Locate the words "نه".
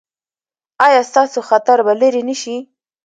2.29-2.35